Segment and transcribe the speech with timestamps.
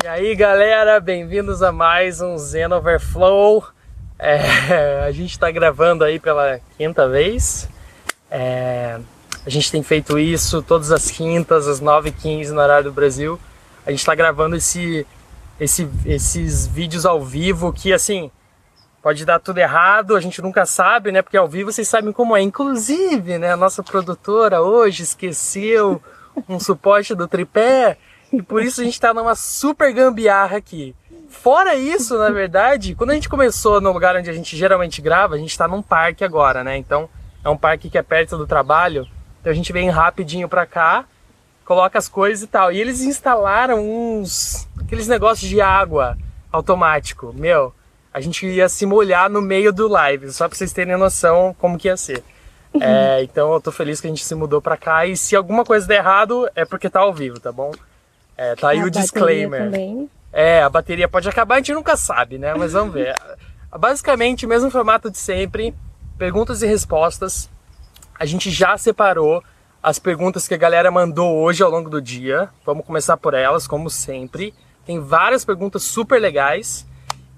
[0.00, 3.62] E aí galera, bem-vindos a mais um Zen Overflow.
[4.18, 7.68] É, a gente está gravando aí pela quinta vez.
[8.30, 8.98] É,
[9.44, 13.38] a gente tem feito isso todas as quintas, às 9h15 no horário do Brasil.
[13.84, 15.06] A gente está gravando esse,
[15.60, 18.30] esse, esses vídeos ao vivo que, assim,
[19.02, 21.20] pode dar tudo errado, a gente nunca sabe, né?
[21.20, 22.40] Porque ao vivo vocês sabem como é.
[22.40, 26.02] Inclusive, né, a nossa produtora hoje esqueceu
[26.48, 27.98] um suporte do tripé
[28.40, 30.94] por isso a gente tá numa super gambiarra aqui.
[31.28, 35.34] Fora isso, na verdade, quando a gente começou no lugar onde a gente geralmente grava,
[35.34, 36.76] a gente tá num parque agora, né?
[36.76, 37.08] Então
[37.44, 39.06] é um parque que é perto do trabalho.
[39.40, 41.04] Então a gente vem rapidinho pra cá,
[41.64, 42.70] coloca as coisas e tal.
[42.70, 44.68] E eles instalaram uns.
[44.80, 46.16] aqueles negócios de água
[46.52, 47.32] automático.
[47.34, 47.74] Meu,
[48.12, 51.78] a gente ia se molhar no meio do live, só pra vocês terem noção como
[51.78, 52.22] que ia ser.
[52.80, 55.06] É, então eu tô feliz que a gente se mudou pra cá.
[55.06, 57.72] E se alguma coisa der errado, é porque tá ao vivo, tá bom?
[58.42, 59.64] É, tá aí A o disclaimer.
[59.66, 60.10] Também.
[60.32, 62.54] É, a bateria pode acabar, a gente nunca sabe, né?
[62.56, 63.14] Mas vamos ver.
[63.78, 65.72] Basicamente, mesmo formato de sempre,
[66.18, 67.48] perguntas e respostas.
[68.18, 69.42] A gente já separou
[69.82, 72.48] as perguntas que a galera mandou hoje ao longo do dia.
[72.66, 74.52] Vamos começar por elas, como sempre.
[74.84, 76.86] Tem várias perguntas super legais.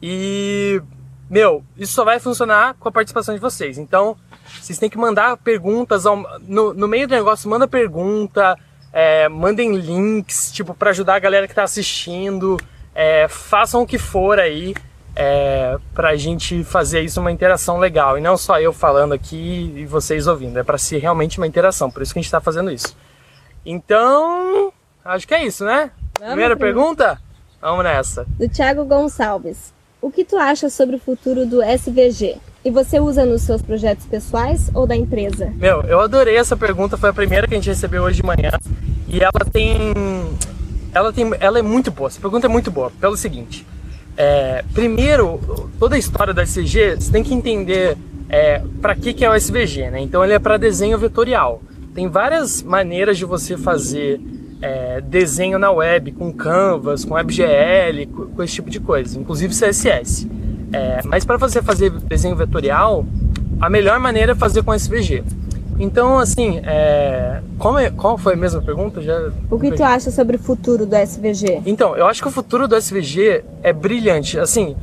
[0.03, 0.81] E,
[1.31, 3.77] meu, isso só vai funcionar com a participação de vocês.
[3.79, 4.17] Então,
[4.61, 8.59] vocês têm que mandar perguntas ao- no, no meio do negócio, manda pergunta,
[8.97, 12.57] é, mandem links, tipo, para ajudar a galera que tá assistindo.
[12.95, 14.73] É, façam o que for aí
[15.17, 18.17] é, pra gente fazer isso uma interação legal.
[18.17, 20.61] E não só eu falando aqui e vocês ouvindo.
[20.61, 21.91] É pra ser realmente uma interação.
[21.91, 22.97] Por isso que a gente tá fazendo isso.
[23.67, 24.73] Então,
[25.05, 25.91] acho que é isso, né?
[26.15, 27.21] Primeira pergunta?
[27.61, 28.25] Vamos nessa.
[28.39, 29.75] Do Thiago Gonçalves.
[30.01, 32.37] O que tu acha sobre o futuro do SVG?
[32.65, 35.53] E você usa nos seus projetos pessoais ou da empresa?
[35.57, 38.53] Meu, eu adorei essa pergunta, foi a primeira que a gente recebeu hoje de manhã.
[39.07, 39.79] E ela tem.
[40.95, 41.31] Ela tem.
[41.41, 42.09] Ela é muito boa.
[42.09, 43.67] Essa pergunta é muito boa, pelo seguinte.
[44.17, 45.39] É, primeiro,
[45.79, 47.99] toda a história do SVG, você tem que entender
[48.31, 50.01] é, para que, que é o SVG, né?
[50.01, 51.61] Então ele é para desenho vetorial.
[51.95, 54.19] Tem várias maneiras de você fazer
[54.63, 59.53] é, desenho na web, com Canvas, com WebGL, com, com esse tipo de coisa, inclusive
[59.53, 60.27] CSS.
[60.75, 63.05] É, mas para você fazer desenho vetorial,
[63.61, 65.23] a melhor maneira é fazer com SVG.
[65.79, 69.01] Então, assim, é, como é- qual foi a mesma pergunta?
[69.03, 71.63] Já O que tu acha sobre o futuro do SVG?
[71.67, 74.39] então, eu acho que o futuro do SVG é brilhante.
[74.39, 74.77] Assim,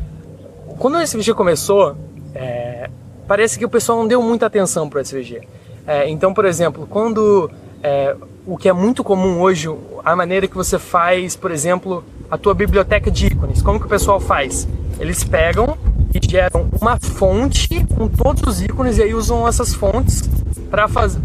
[0.78, 1.96] quando o SVG começou,
[2.35, 2.90] é,
[3.28, 5.41] parece que o pessoal não deu muita atenção para o SVG.
[5.88, 7.50] É, então, por exemplo, quando
[7.84, 8.16] é,
[8.46, 9.68] o que é muito comum hoje,
[10.03, 13.90] a maneira que você faz, por exemplo, a tua biblioteca de ícones, como que o
[13.90, 14.68] pessoal faz?
[15.00, 15.78] Eles pegam
[16.14, 20.30] e geram uma fonte com todos os ícones e aí usam essas fontes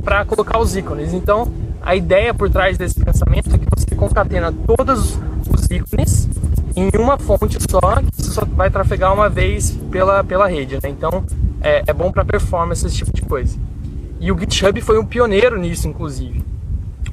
[0.04, 1.12] para colocar os ícones.
[1.12, 1.52] Então,
[1.82, 5.18] a ideia por trás desse pensamento é que você concatena todos
[5.48, 6.28] os ícones
[6.74, 10.74] em uma fonte só, que você só vai trafegar uma vez pela, pela rede.
[10.74, 10.90] Né?
[10.90, 11.24] Então,
[11.60, 13.56] é, é bom para performance esse tipo de coisa.
[14.20, 16.44] E o GitHub foi um pioneiro nisso, inclusive.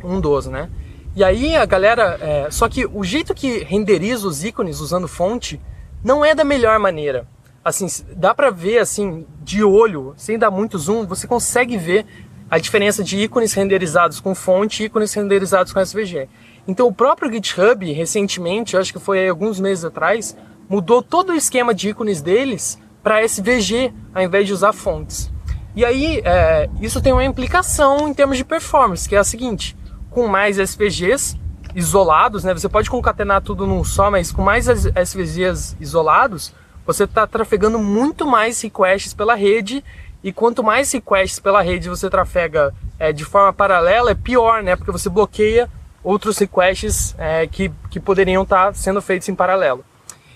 [0.03, 0.69] Um dos, né?
[1.15, 2.17] E aí a galera.
[2.21, 5.59] é, só que o jeito que renderiza os ícones usando fonte
[6.03, 7.27] não é da melhor maneira.
[7.63, 12.05] Assim, dá pra ver assim, de olho, sem dar muito zoom, você consegue ver
[12.49, 16.27] a diferença de ícones renderizados com fonte e ícones renderizados com SVG.
[16.67, 20.35] Então o próprio GitHub, recentemente, acho que foi alguns meses atrás,
[20.69, 25.32] mudou todo o esquema de ícones deles para SVG, ao invés de usar fontes.
[25.75, 29.75] E aí, é, isso tem uma implicação em termos de performance, que é a seguinte:
[30.09, 31.37] com mais SVGs
[31.75, 36.53] isolados, né, você pode concatenar tudo num só, mas com mais SVGs isolados,
[36.85, 39.83] você está trafegando muito mais requests pela rede.
[40.23, 44.75] E quanto mais requests pela rede você trafega é, de forma paralela, é pior, né?
[44.75, 45.69] Porque você bloqueia
[46.01, 49.83] outros requests é, que, que poderiam estar sendo feitos em paralelo.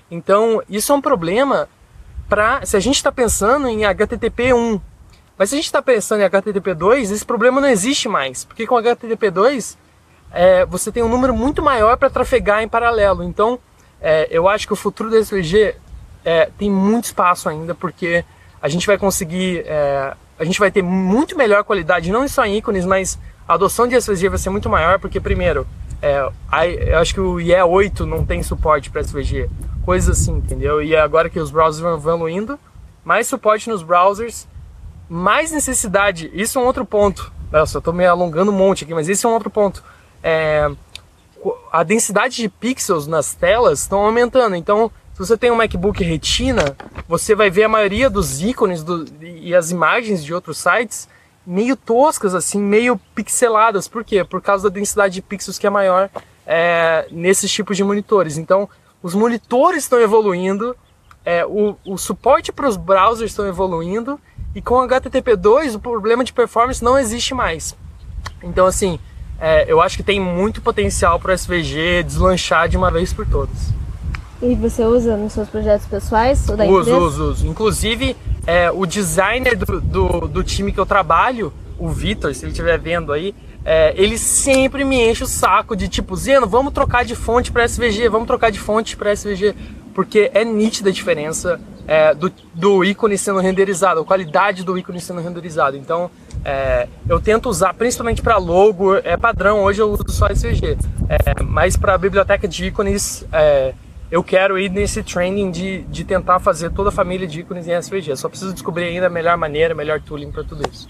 [0.09, 1.69] Então, isso é um problema
[2.27, 4.81] para se a gente está pensando em HTTP 1,
[5.37, 8.65] mas se a gente está pensando em HTTP 2, esse problema não existe mais, porque
[8.65, 9.77] com HTTP 2
[10.31, 13.23] é, você tem um número muito maior para trafegar em paralelo.
[13.23, 13.59] Então,
[14.01, 15.75] é, eu acho que o futuro do SVG
[16.25, 18.25] é, tem muito espaço ainda, porque
[18.61, 22.57] a gente vai conseguir, é, a gente vai ter muito melhor qualidade, não só em
[22.57, 23.17] ícones, mas
[23.47, 25.65] a adoção de SVG vai ser muito maior, porque primeiro,
[26.01, 26.27] é,
[26.87, 29.49] eu acho que o IE 8 não tem suporte para SVG,
[29.85, 30.81] coisas assim, entendeu?
[30.81, 32.59] E agora que os browsers vão evoluindo,
[33.05, 34.47] mais suporte nos browsers,
[35.09, 36.29] mais necessidade.
[36.33, 37.31] Isso é um outro ponto.
[37.51, 39.83] Nossa, eu tô me alongando um monte aqui, mas esse é um outro ponto.
[40.21, 40.69] É,
[41.71, 44.55] a densidade de pixels nas telas estão aumentando.
[44.55, 46.75] Então, se você tem um MacBook Retina,
[47.07, 51.07] você vai ver a maioria dos ícones do- e as imagens de outros sites
[51.45, 53.87] meio toscas, assim, meio pixeladas.
[53.87, 54.23] Por quê?
[54.23, 56.09] Por causa da densidade de pixels que é maior
[56.45, 58.37] é, nesses tipos de monitores.
[58.37, 58.69] Então,
[59.01, 60.75] os monitores estão evoluindo,
[61.25, 64.19] é, o, o suporte para os browsers estão evoluindo
[64.57, 67.75] e com HTTP2 o problema de performance não existe mais.
[68.41, 68.99] Então assim,
[69.39, 73.27] é, eu acho que tem muito potencial para o SVG deslanchar de uma vez por
[73.27, 73.71] todas.
[74.41, 76.97] E você usa nos seus projetos pessoais ou da uso, empresa?
[76.97, 77.47] Uso, uso.
[77.47, 78.17] Inclusive,
[78.47, 82.79] é, o designer do, do, do, time que eu trabalho, o Vitor, se ele estiver
[82.79, 87.15] vendo aí, é, ele sempre me enche o saco de tipo, Zeno, vamos trocar de
[87.15, 89.55] fonte para SVG, vamos trocar de fonte para SVG,
[89.97, 95.01] porque é nítida a diferença é, do, do ícone sendo renderizado, a qualidade do ícone
[95.01, 95.75] sendo renderizado.
[95.75, 96.11] Então,
[96.45, 100.77] é, eu tento usar, principalmente para logo, é padrão, hoje eu uso só SVG,
[101.09, 103.73] é, mas para biblioteca de ícones, é,
[104.11, 107.81] eu quero ir nesse training de, de tentar fazer toda a família de ícones em
[107.81, 108.17] SVG.
[108.17, 110.87] Só preciso descobrir ainda a melhor maneira, melhor tooling para tudo isso.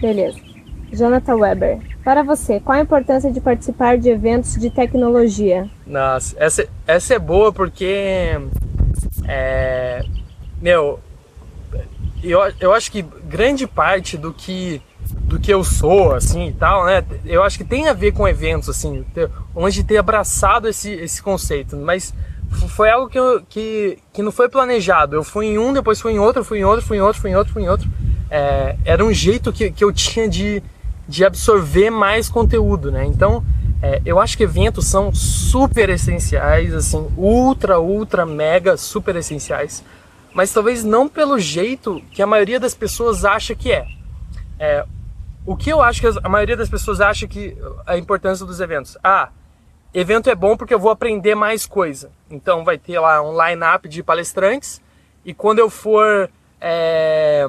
[0.00, 0.57] Beleza.
[0.92, 5.68] Jonathan Weber, para você, qual a importância de participar de eventos de tecnologia?
[5.86, 8.40] Nossa, essa, essa é boa porque,
[9.26, 10.02] é,
[10.60, 11.00] meu,
[12.22, 14.82] eu, eu acho que grande parte do que
[15.28, 17.04] do que eu sou, assim, e tal, né?
[17.24, 19.04] Eu acho que tem a ver com eventos, assim,
[19.54, 22.14] onde ter abraçado esse, esse conceito, mas
[22.68, 25.16] foi algo que, eu, que, que não foi planejado.
[25.16, 27.30] Eu fui em um, depois fui em outro, fui em outro, fui em outro, fui
[27.30, 27.88] em outro, fui em outro.
[28.30, 30.62] É, era um jeito que, que eu tinha de,
[31.08, 33.06] de absorver mais conteúdo, né?
[33.06, 33.42] Então,
[33.82, 39.82] é, eu acho que eventos são super essenciais, assim, ultra, ultra, mega, super essenciais.
[40.34, 43.86] Mas talvez não pelo jeito que a maioria das pessoas acha que é.
[44.58, 44.84] é
[45.46, 47.56] o que eu acho que a maioria das pessoas acha que
[47.86, 48.98] a importância dos eventos?
[49.02, 49.30] Ah,
[49.94, 52.10] evento é bom porque eu vou aprender mais coisa.
[52.30, 54.82] Então vai ter lá um line-up de palestrantes
[55.24, 56.28] e quando eu for
[56.60, 57.48] é...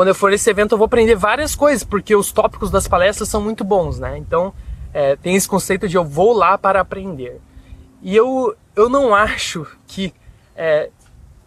[0.00, 3.28] quando eu for nesse evento eu vou aprender várias coisas porque os tópicos das palestras
[3.28, 4.16] são muito bons, né?
[4.16, 4.50] Então
[4.94, 7.38] é, tem esse conceito de eu vou lá para aprender.
[8.00, 10.14] E eu, eu não acho que
[10.56, 10.88] é,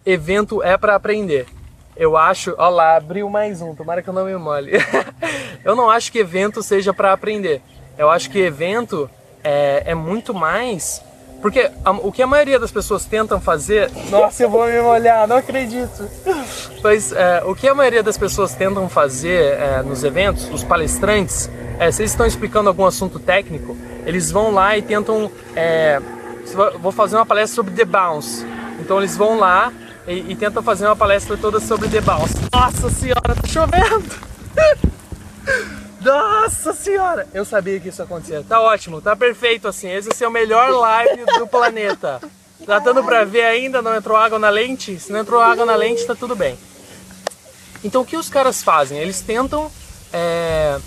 [0.05, 1.47] evento é para aprender.
[1.97, 4.73] Eu acho, ó lá, abriu mais um, tomara que eu não me mole.
[5.65, 7.59] eu não acho que evento seja para aprender.
[7.97, 9.09] Eu acho que evento
[9.43, 11.01] é, é muito mais.
[11.43, 13.91] Porque a, o que a maioria das pessoas tentam fazer.
[14.09, 16.09] Nossa, eu vou me molhar, não acredito!
[16.81, 21.49] Mas é, o que a maioria das pessoas tentam fazer é, nos eventos, os palestrantes,
[21.77, 23.75] é, se eles estão explicando algum assunto técnico,
[24.05, 25.29] eles vão lá e tentam.
[25.53, 25.99] É,
[26.79, 28.45] vou fazer uma palestra sobre The Bounce.
[28.79, 29.69] Então eles vão lá
[30.07, 32.35] e, e tentam fazer uma palestra toda sobre The Bounce.
[32.53, 34.05] Nossa senhora, tá chovendo!
[36.03, 37.27] Nossa senhora!
[37.33, 38.43] Eu sabia que isso ia acontecer.
[38.43, 39.89] Tá ótimo, tá perfeito assim.
[39.89, 42.19] Esse é o melhor live do planeta.
[42.65, 43.81] Tá dando pra ver ainda?
[43.81, 44.99] Não entrou água na lente?
[44.99, 46.57] Se não entrou água na lente, tá tudo bem.
[47.83, 48.97] Então o que os caras fazem?
[48.97, 49.71] Eles tentam
[50.11, 50.77] é,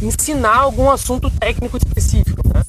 [0.00, 2.42] ensinar algum assunto técnico específico.
[2.54, 2.62] Né?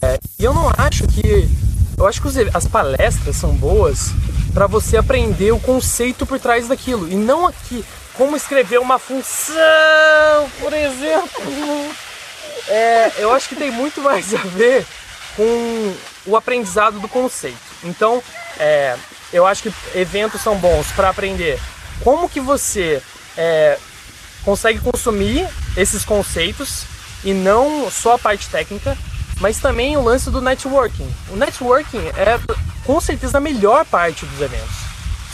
[0.00, 1.48] É, e eu não acho que.
[1.96, 4.10] Eu acho que os, as palestras são boas
[4.52, 7.08] para você aprender o conceito por trás daquilo.
[7.08, 11.94] E não aqui como escrever uma função, por exemplo.
[12.68, 14.86] É, eu acho que tem muito mais a ver
[15.36, 15.94] com
[16.26, 17.58] o aprendizado do conceito.
[17.84, 18.22] Então,
[18.58, 18.96] é,
[19.32, 21.58] eu acho que eventos são bons para aprender
[22.02, 23.02] como que você
[23.36, 23.78] é,
[24.44, 26.84] consegue consumir esses conceitos
[27.24, 28.96] e não só a parte técnica,
[29.40, 31.08] mas também o lance do networking.
[31.30, 32.38] O networking é
[32.84, 34.76] com certeza a melhor parte dos eventos.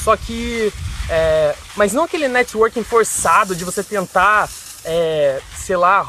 [0.03, 0.73] Só que
[1.09, 4.49] é, mas não aquele networking forçado de você tentar,
[4.85, 6.07] é, sei lá,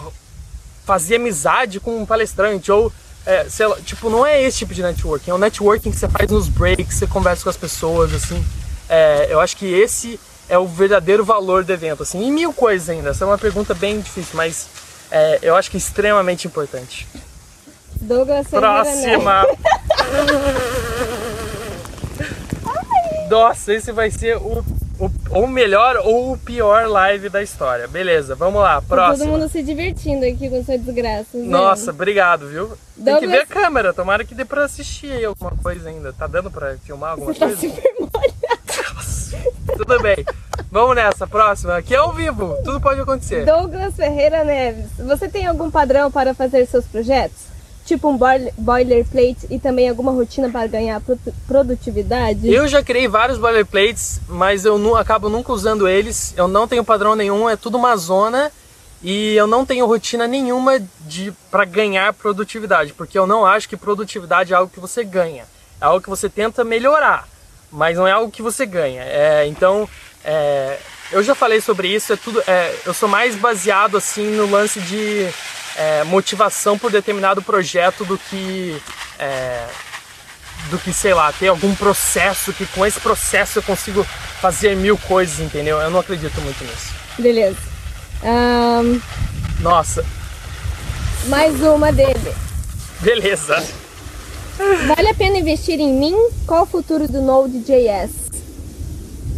[0.85, 2.91] fazer amizade com um palestrante ou
[3.25, 6.31] é, lá, tipo, não é esse tipo de networking, é um networking que você faz
[6.31, 8.43] nos breaks, você conversa com as pessoas, assim.
[8.89, 12.89] É, eu acho que esse é o verdadeiro valor do evento, assim, e mil coisas
[12.89, 13.11] ainda.
[13.11, 14.67] Essa é uma pergunta bem difícil, mas
[15.11, 17.07] é, eu acho que é extremamente importante.
[18.01, 19.45] Douglas Próxima!
[23.29, 24.65] Nossa, esse vai ser o
[24.99, 27.87] o, ou melhor ou o pior live da história.
[27.87, 29.17] Beleza, vamos lá, próximo.
[29.17, 31.29] Tá todo mundo se divertindo aqui com sua desgraça.
[31.33, 31.45] Viu?
[31.45, 32.77] Nossa, obrigado, viu?
[33.03, 36.11] Tem que ver a câmera, tomara que dê pra assistir aí alguma coisa ainda.
[36.11, 37.55] Tá dando pra filmar alguma Você coisa?
[37.55, 38.39] Tá super molhado.
[39.77, 40.25] Tudo bem.
[40.71, 41.77] Vamos nessa, próxima.
[41.77, 43.45] Aqui é ao vivo, tudo pode acontecer.
[43.45, 47.49] Douglas Ferreira Neves, você tem algum padrão para fazer seus projetos?
[47.89, 48.19] Tipo um
[48.55, 51.01] boilerplate e também alguma rotina para ganhar
[51.47, 52.47] produtividade?
[52.47, 56.31] Eu já criei vários boilerplates, mas eu não, acabo nunca usando eles.
[56.37, 58.51] Eu não tenho padrão nenhum, é tudo uma zona
[59.01, 63.75] e eu não tenho rotina nenhuma de para ganhar produtividade, porque eu não acho que
[63.75, 65.45] produtividade é algo que você ganha,
[65.81, 67.27] é algo que você tenta melhorar,
[67.71, 69.01] mas não é algo que você ganha.
[69.01, 69.89] É, então,
[70.23, 70.77] é,
[71.11, 72.13] eu já falei sobre isso.
[72.13, 75.27] É tudo, é, eu sou mais baseado assim no lance de
[75.79, 78.81] é, motivação por determinado projeto do que
[79.17, 79.65] é,
[80.69, 84.03] do que, sei lá, ter algum processo que com esse processo eu consigo
[84.41, 85.79] fazer mil coisas, entendeu?
[85.79, 86.93] Eu não acredito muito nisso.
[87.17, 87.57] Beleza.
[88.21, 88.99] Ahn,
[89.61, 90.05] Nossa,
[91.27, 92.35] mais uma dele.
[92.99, 93.65] beleza.
[94.85, 96.15] Vale a pena investir em mim?
[96.45, 98.11] Qual o futuro do Node.js?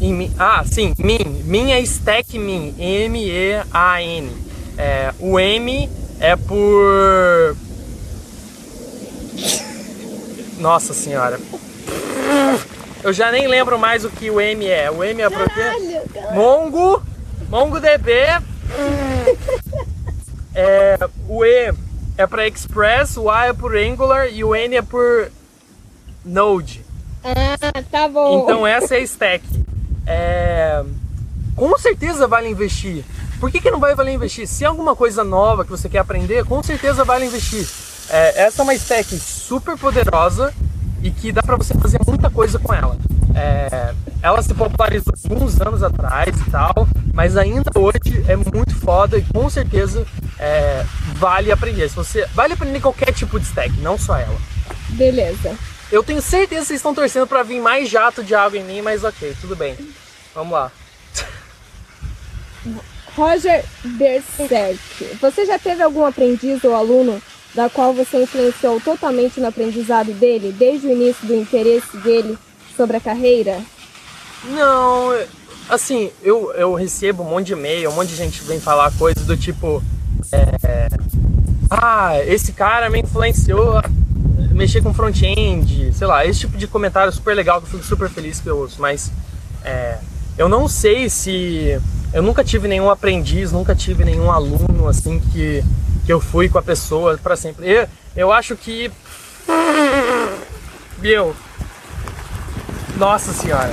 [0.02, 1.44] Em ah, sim, min.
[1.46, 4.32] Min é stack min, M-E-A-N.
[4.76, 5.90] É, o M
[6.22, 7.58] é por.
[10.60, 11.40] Nossa senhora.
[13.04, 14.92] Eu já nem lembro mais o que o M é.
[14.92, 16.04] O M é por quê?
[16.34, 17.02] Mongo,
[17.50, 18.12] MongoDB.
[20.54, 20.98] É,
[21.28, 21.74] o E
[22.18, 25.32] é para Express, o A é por Angular e o N é por
[26.24, 26.86] Node.
[27.24, 28.44] Ah, tá bom.
[28.44, 29.44] Então essa é a stack.
[30.06, 30.84] É,
[31.56, 33.04] Com certeza vale investir.
[33.42, 34.48] Por que, que não vai valer investir?
[34.48, 37.68] Se é alguma coisa nova que você quer aprender, com certeza vale investir.
[38.08, 40.54] É, essa é uma stack super poderosa
[41.02, 42.96] e que dá para você fazer muita coisa com ela.
[43.34, 49.18] É, ela se popularizou alguns anos atrás e tal, mas ainda hoje é muito foda
[49.18, 50.06] e com certeza
[50.38, 51.90] é, vale aprender.
[51.90, 54.38] Se você vale aprender qualquer tipo de stack, não só ela.
[54.90, 55.58] Beleza.
[55.92, 58.84] Eu tenho certeza que vocês estão torcendo para vir mais jato de água em mim,
[58.84, 59.76] mas ok, tudo bem.
[60.36, 60.72] Vamos lá.
[63.16, 65.18] Roger Berserk.
[65.20, 67.22] Você já teve algum aprendiz ou aluno
[67.54, 72.38] da qual você influenciou totalmente no aprendizado dele, desde o início do interesse dele
[72.76, 73.60] sobre a carreira?
[74.46, 75.14] Não,
[75.70, 79.26] assim, eu, eu recebo um monte de e-mail, um monte de gente vem falar coisas
[79.26, 79.84] do tipo.
[80.32, 80.88] é,
[81.70, 83.84] ah, esse cara me influenciou a
[84.54, 88.10] mexer com front-end, sei lá, esse tipo de comentário super legal que eu fico super
[88.10, 89.12] feliz que eu ouço, mas
[89.64, 89.98] é,
[90.38, 91.80] eu não sei se.
[92.14, 95.64] Eu nunca tive nenhum aprendiz, nunca tive nenhum aluno assim que,
[96.06, 97.70] que eu fui com a pessoa para sempre.
[97.70, 98.92] Eu, eu acho que.
[101.00, 101.36] Meu.
[102.98, 103.72] Nossa senhora.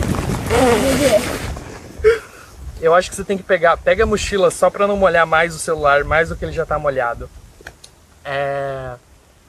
[2.81, 5.55] Eu acho que você tem que pegar, pega a mochila só para não molhar mais
[5.55, 7.29] o celular, mais do que ele já tá molhado.
[8.25, 8.95] É,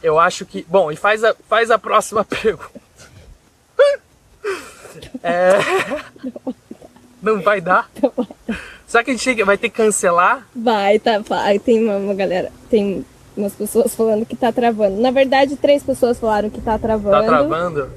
[0.01, 2.81] eu acho que, bom, e faz a, faz a próxima pergunta.
[5.23, 5.59] É,
[7.21, 7.89] não vai dar?
[8.87, 10.47] Será que a gente chega- vai ter que cancelar?
[10.55, 11.19] Vai, tá.
[11.19, 11.59] vai.
[11.59, 12.51] Tem uma, uma galera.
[12.69, 13.05] Tem
[13.37, 14.99] umas pessoas falando que tá travando.
[14.99, 17.11] Na verdade, três pessoas falaram que tá travando.
[17.11, 17.89] Tá travando?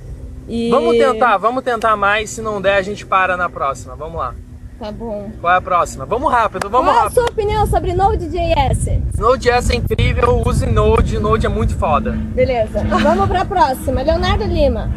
[0.49, 0.71] E...
[0.71, 2.31] Vamos tentar, vamos tentar mais.
[2.31, 3.95] Se não der, a gente para na próxima.
[3.97, 4.35] Vamos lá.
[4.79, 5.31] Tá bom.
[5.41, 6.05] Qual é a próxima?
[6.05, 7.15] Vamos rápido, vamos Qual a rápido.
[7.15, 8.99] sua opinião sobre Node.js?
[9.17, 12.11] Node.js é incrível, use Node, Node é muito foda.
[12.11, 12.83] Beleza.
[12.85, 14.03] Vamos pra próxima.
[14.03, 14.91] Leonardo Lima.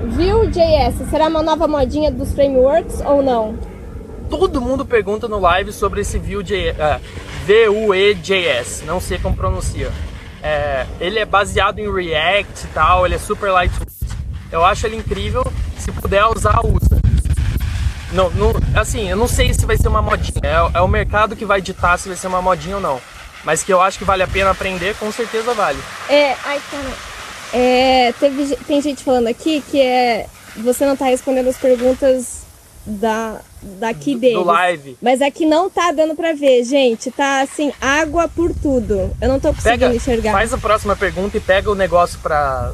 [0.00, 3.58] Vue.js será uma nova modinha dos frameworks ou não?
[4.28, 7.00] Todo mundo pergunta no live sobre esse Vue.js, é,
[7.46, 9.90] V-U-E.js, não sei como pronuncia.
[10.42, 13.92] É, ele é baseado em React e tal, ele é super lightweight.
[14.52, 15.44] Eu acho ele incrível,
[15.78, 17.00] se puder usar, usa.
[18.12, 21.34] Não, não, assim, eu não sei se vai ser uma modinha, é, é o mercado
[21.34, 23.00] que vai ditar se vai ser uma modinha ou não.
[23.44, 25.78] Mas que eu acho que vale a pena aprender, com certeza vale.
[26.08, 27.15] É, ai, cara.
[27.52, 30.26] É, teve, tem gente falando aqui que é.
[30.58, 32.42] Você não tá respondendo as perguntas
[32.86, 34.36] da, daqui Do- deles.
[34.38, 34.96] do live.
[35.02, 37.10] Mas aqui não tá dando pra ver, gente.
[37.10, 39.10] Tá assim, água por tudo.
[39.20, 40.32] Eu não tô conseguindo Pega, enxergar.
[40.32, 42.72] faz a próxima pergunta e pega o negócio pra,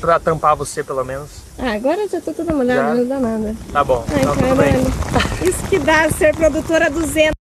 [0.00, 1.30] pra tampar você, pelo menos.
[1.58, 3.56] Ah, agora eu já tô toda molhada, não dá nada.
[3.72, 5.48] Tá bom, Ai, então.
[5.48, 7.39] Isso que dá ser produtora 200.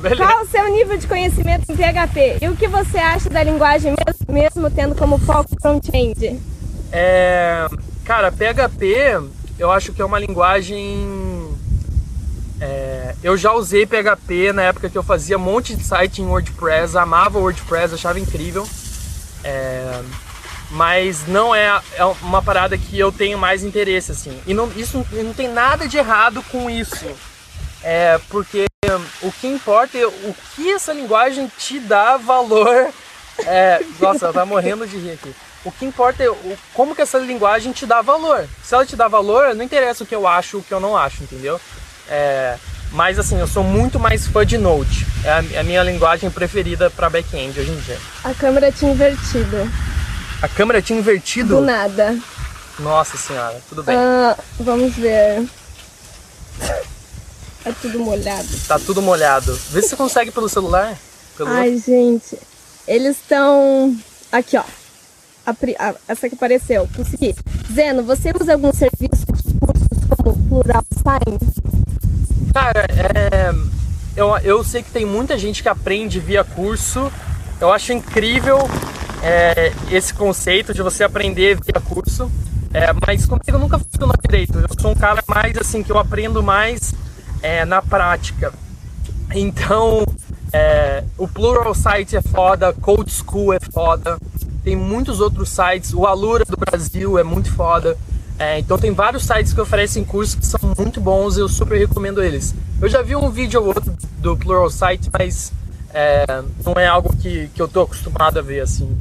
[0.00, 0.24] Beleza.
[0.30, 2.38] Qual o seu nível de conhecimento em PHP?
[2.40, 6.40] E o que você acha da linguagem mes- mesmo tendo como foco front-end?
[6.92, 7.66] É,
[8.04, 9.20] cara, PHP,
[9.58, 11.48] eu acho que é uma linguagem.
[12.60, 16.26] é, eu já usei PHP na época que eu fazia um monte de site em
[16.26, 18.66] WordPress, amava WordPress, achava incrível.
[19.44, 20.00] É,
[20.70, 24.38] mas não é, é uma parada que eu tenho mais interesse, assim.
[24.46, 27.06] E não, isso não tem nada de errado com isso.
[27.82, 28.66] É porque
[29.22, 32.92] o que importa é o que essa linguagem te dá valor.
[33.46, 35.34] É, nossa, ela tá morrendo de rir aqui.
[35.64, 38.48] O que importa é o, como que essa linguagem te dá valor.
[38.62, 40.96] Se ela te dá valor, não interessa o que eu acho, o que eu não
[40.96, 41.60] acho, entendeu?
[42.08, 42.56] É,
[42.92, 45.06] mas assim, eu sou muito mais fã de Node.
[45.24, 47.98] É a, é a minha linguagem preferida para back-end hoje em dia.
[48.24, 49.70] A câmera tinha invertido.
[50.40, 51.56] A câmera tinha invertido?
[51.56, 52.16] Do nada.
[52.78, 53.96] Nossa senhora, tudo bem.
[53.96, 55.44] Ah, vamos ver.
[57.68, 58.48] É tudo molhado.
[58.66, 59.54] Tá tudo molhado.
[59.70, 60.96] Vê se você consegue pelo celular.
[61.36, 62.38] Pelo Ai, gente.
[62.86, 63.94] Eles estão.
[64.32, 64.64] Aqui, ó.
[65.46, 66.88] A essa que apareceu.
[66.96, 67.34] Consegui.
[67.70, 71.38] Zeno, você usa algum serviço de cursos como Plural Sign?
[72.54, 73.52] Cara, é,
[74.16, 77.12] eu, eu sei que tem muita gente que aprende via curso.
[77.60, 78.58] Eu acho incrível.
[79.22, 82.30] é, esse conceito de você aprender via curso,
[82.72, 84.58] é, mas comigo nunca funcionou direito.
[84.58, 86.94] Eu sou um cara mais assim que eu aprendo mais
[87.42, 88.52] é, na prática.
[89.34, 90.04] Então,
[90.52, 94.18] é, o Plural Site é foda, Code School é foda,
[94.64, 97.96] tem muitos outros sites, o Alura do Brasil é muito foda.
[98.38, 102.22] É, então tem vários sites que oferecem cursos que são muito bons eu super recomendo
[102.22, 102.54] eles.
[102.80, 105.52] Eu já vi um vídeo ou outro do Plural Site, mas
[105.92, 106.24] é,
[106.64, 108.96] não é algo que, que eu tô acostumado a ver assim.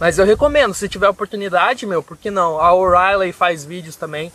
[0.00, 2.58] Mas eu recomendo, se tiver oportunidade, meu, por que não?
[2.58, 4.32] A O'Reilly faz vídeos também.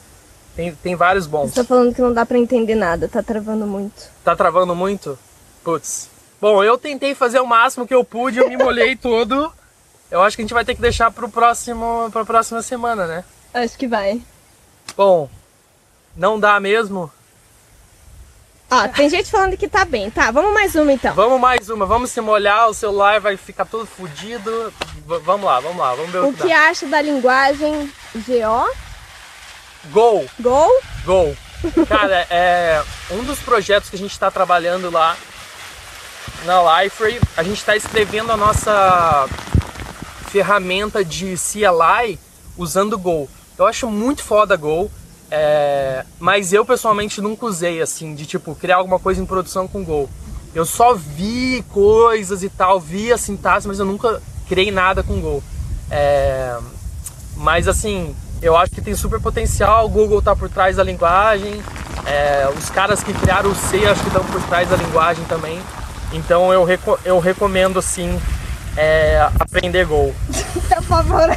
[0.57, 1.51] Tem, tem vários bons.
[1.51, 4.09] Você tá falando que não dá para entender nada, tá travando muito.
[4.23, 5.17] Tá travando muito?
[5.63, 6.09] Putz.
[6.41, 9.53] Bom, eu tentei fazer o máximo que eu pude, eu me molhei todo.
[10.09, 13.23] Eu acho que a gente vai ter que deixar pro próximo, pra próxima semana, né?
[13.53, 14.19] Acho que vai.
[14.95, 15.29] Bom,
[16.15, 17.11] não dá mesmo?
[18.71, 20.09] Ó, tem gente falando que tá bem.
[20.09, 21.13] Tá, vamos mais uma então.
[21.13, 24.73] Vamos mais uma, vamos se molhar, o celular vai ficar todo fodido.
[25.05, 28.86] vamos lá, vamos lá, vamos ver o, o que, que acha da linguagem GO?
[29.91, 30.25] Go.
[30.39, 30.67] Go?
[31.05, 31.37] Go.
[31.87, 35.17] Cara, é um dos projetos que a gente está trabalhando lá
[36.45, 39.27] na Liferay, a gente está escrevendo a nossa
[40.29, 42.19] ferramenta de CLI
[42.57, 43.29] usando Go.
[43.57, 44.91] Eu acho muito foda Go,
[45.31, 49.83] é, mas eu pessoalmente nunca usei assim, de tipo, criar alguma coisa em produção com
[49.83, 50.09] Go.
[50.53, 55.19] Eu só vi coisas e tal, vi a sintaxe, mas eu nunca criei nada com
[55.19, 55.43] Go.
[55.89, 56.57] É,
[57.35, 61.61] mas assim, eu acho que tem super potencial, o Google tá por trás da linguagem,
[62.05, 65.59] é, os caras que criaram o C acho que estão por trás da linguagem também.
[66.13, 68.19] Então eu, reco eu recomendo assim
[68.77, 70.15] é, aprender Go.
[70.69, 71.27] Por favor.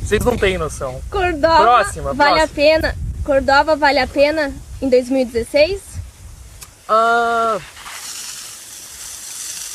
[0.00, 1.00] Vocês não têm noção.
[1.10, 2.44] Cordova próxima, vale próxima.
[2.44, 2.96] a pena.
[3.24, 5.80] Cordova vale a pena em 2016?
[6.88, 7.62] Uh,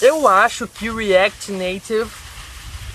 [0.01, 2.11] eu acho que React Native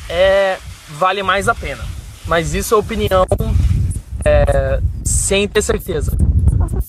[0.09, 0.59] é,
[0.99, 1.83] vale mais a pena.
[2.27, 3.27] Mas isso é opinião
[4.25, 6.17] é, sem ter certeza.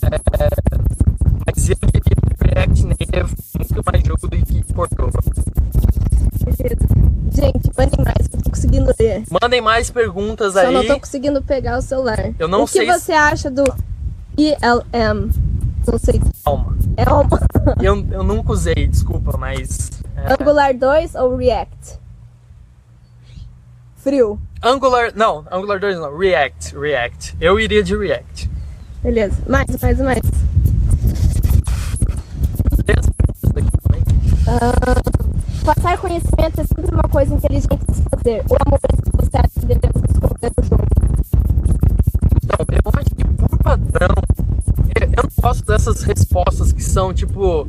[0.03, 0.49] É,
[1.45, 2.13] mas eu diria que
[2.45, 3.23] React Native é
[3.57, 5.19] muito mais jogo do que Cordova.
[7.31, 9.23] Gente, mandem mais, eu tô conseguindo ler.
[9.41, 10.65] Mandem mais perguntas Só aí.
[10.67, 12.31] Só não tô conseguindo pegar o celular.
[12.37, 12.89] Eu não o sei.
[12.89, 13.63] O que você acha do
[14.37, 15.31] ILM?
[15.87, 16.21] Não sei.
[16.45, 16.77] Elma.
[16.95, 17.39] Elma.
[17.81, 19.89] eu, eu nunca usei, desculpa, mas.
[20.15, 20.33] É...
[20.33, 22.02] Angular 2 ou React?
[24.03, 24.37] Frio.
[24.61, 25.13] Angular.
[25.15, 26.17] Não, Angular 2 não.
[26.17, 26.77] React.
[26.77, 27.37] React.
[27.39, 28.51] Eu iria de React.
[29.01, 29.41] Beleza.
[29.47, 30.19] Mais, mais, mais.
[34.45, 38.43] Uh, passar conhecimento é sempre uma coisa inteligente de se fazer.
[38.49, 40.83] O amor é que você acha que devemos esconder no jogo?
[42.43, 44.15] Então, eu acho que por padrão,
[44.99, 47.65] eu não gosto dessas respostas que são tipo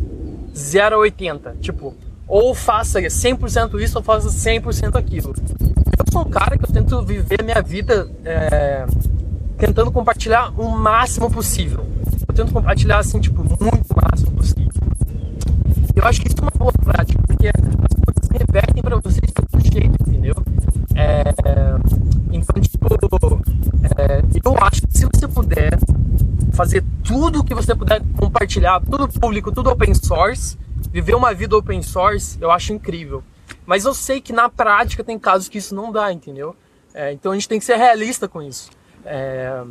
[0.53, 1.59] 0 a 80.
[1.61, 1.95] Tipo,
[2.27, 5.33] ou faça 100% isso ou faça 100% aquilo.
[5.99, 8.87] Eu sou um cara que eu tento viver minha vida é,
[9.59, 11.87] tentando compartilhar o máximo possível.
[12.27, 14.73] Eu tento compartilhar assim, tipo, muito máximo possível.
[15.95, 19.33] Eu acho que isso é uma boa prática, porque as coisas revertem para vocês de
[19.33, 20.35] todo jeito, entendeu?
[20.95, 21.23] É,
[22.33, 22.87] então, tipo,
[23.97, 25.71] é, eu acho que se você puder
[26.53, 30.57] fazer tudo que você puder compartilhar, tudo público, tudo open source,
[30.93, 33.23] viver uma vida open source, eu acho incrível.
[33.67, 36.55] Mas eu sei que na prática tem casos que isso não dá, entendeu?
[36.93, 38.71] É, então a gente tem que ser realista com isso.
[39.05, 39.63] É,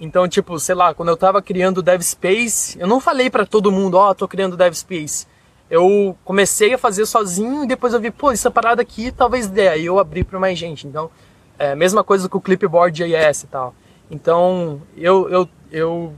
[0.00, 3.70] então, tipo, sei lá, quando eu tava criando o DevSpace, eu não falei para todo
[3.70, 5.26] mundo, ó, oh, tô criando o DevSpace
[5.72, 9.68] eu comecei a fazer sozinho e depois eu vi, pô, essa parada aqui talvez dê.
[9.68, 10.86] Aí eu abri para mais gente.
[10.86, 11.10] Então,
[11.58, 13.74] é, mesma coisa com o Clipboard JS e tal.
[14.10, 16.14] Então, eu, eu, eu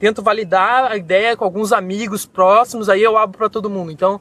[0.00, 3.92] tento validar a ideia com alguns amigos próximos, aí eu abro para todo mundo.
[3.92, 4.20] Então,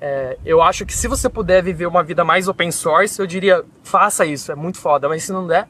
[0.00, 3.64] é, eu acho que se você puder viver uma vida mais open source, eu diria,
[3.82, 5.08] faça isso, é muito foda.
[5.08, 5.68] Mas se não der,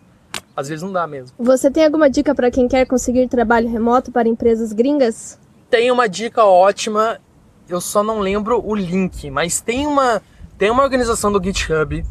[0.57, 1.35] às vezes não dá mesmo.
[1.39, 5.39] Você tem alguma dica para quem quer conseguir trabalho remoto para empresas gringas?
[5.71, 7.21] Tem uma dica ótima
[7.69, 10.23] eu só não lembro o link, mas tem uma,
[10.57, 12.05] tem uma organização do GitHub,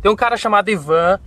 [0.00, 1.20] tem um cara chamado Ivan,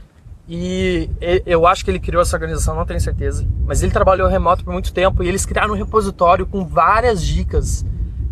[0.47, 1.09] e
[1.45, 4.73] eu acho que ele criou essa organização, não tenho certeza, mas ele trabalhou remoto por
[4.73, 7.85] muito tempo e eles criaram um repositório com várias dicas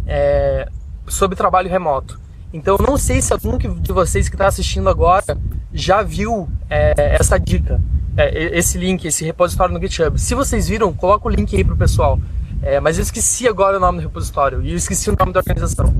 [0.05, 0.69] é,
[1.07, 2.19] sobre trabalho remoto.
[2.53, 5.37] Então eu não sei se algum de vocês que está assistindo agora
[5.73, 7.81] já viu é, essa dica,
[8.15, 10.19] é, esse link, esse repositório no GitHub.
[10.19, 12.19] Se vocês viram, coloca o link aí pro pessoal.
[12.61, 15.39] É, mas eu esqueci agora o nome do repositório e eu esqueci o nome da
[15.39, 15.93] organização.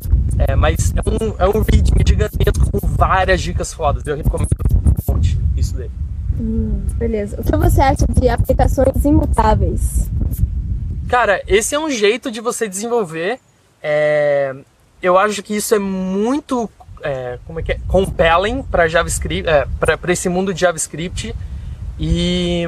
[0.48, 4.06] É, mas é um, é um reading gigantesco com várias dicas fodas.
[4.06, 5.92] Eu recomendo um monte isso dele.
[6.40, 7.40] Hum, beleza.
[7.40, 10.10] O que você acha de aplicações imutáveis?
[11.10, 13.40] Cara, esse é um jeito de você desenvolver.
[13.82, 14.56] É,
[15.04, 16.70] eu acho que isso é muito
[17.04, 17.80] é, como é que é?
[17.88, 21.36] compelling para JavaScript, é, para esse mundo de JavaScript.
[22.00, 22.64] E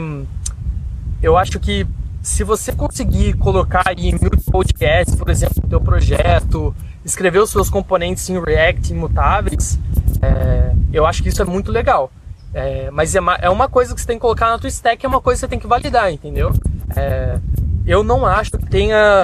[1.23, 1.87] eu acho que
[2.21, 7.69] se você conseguir colocar aí mil podcasts, por exemplo, no teu projeto, escrever os seus
[7.69, 9.79] componentes em React imutáveis,
[10.21, 12.11] é, eu acho que isso é muito legal.
[12.53, 15.05] É, mas é uma, é uma coisa que você tem que colocar na tua stack,
[15.05, 16.53] é uma coisa que você tem que validar, entendeu?
[16.95, 17.39] É,
[17.85, 19.23] eu não acho que tenha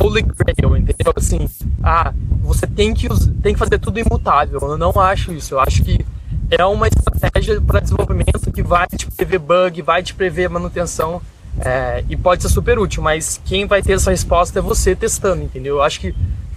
[0.00, 1.12] holy grail, entendeu?
[1.16, 1.48] Assim,
[1.82, 3.08] ah, você tem que,
[3.42, 4.58] tem que fazer tudo imutável.
[4.60, 5.54] Eu não acho isso.
[5.54, 6.04] Eu acho que
[6.50, 11.20] é uma estratégia para desenvolvimento que vai te prever bug, vai te prever manutenção
[11.60, 15.42] é, e pode ser super útil, mas quem vai ter essa resposta é você testando,
[15.42, 15.76] entendeu?
[15.76, 16.14] Eu acho que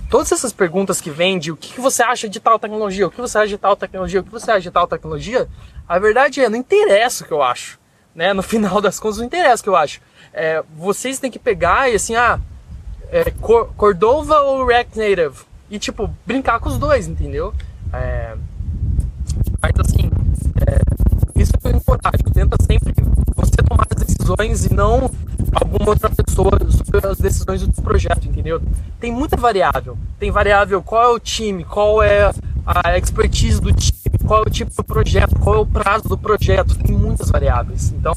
[0.10, 3.20] todas essas perguntas que vêm de o que, você acha de tal tecnologia, o que
[3.20, 5.48] você acha de tal tecnologia, o que você acha de tal tecnologia,
[5.88, 7.80] a verdade é, não interessa o que eu acho.
[8.14, 8.34] Né?
[8.34, 10.02] No final das contas, não interessa o que eu acho.
[10.34, 12.40] É, vocês têm que pegar e assim, ah,
[13.12, 13.32] é,
[13.76, 15.46] Cordova ou React Native?
[15.70, 17.54] E tipo, brincar com os dois, entendeu?
[17.92, 18.36] É,
[19.62, 20.10] mas assim,
[20.68, 22.24] é, isso eu encorajo.
[22.34, 22.94] Tenta sempre
[23.36, 25.10] você tomar as decisões e não
[25.54, 28.62] alguma outra pessoa sobre as decisões do projeto, entendeu?
[29.00, 29.98] Tem muita variável.
[30.20, 32.32] Tem variável qual é o time, qual é
[32.66, 36.18] a expertise do time, qual é o tipo do projeto, qual é o prazo do
[36.18, 36.78] projeto.
[36.78, 37.92] Tem muitas variáveis.
[37.92, 38.14] Então,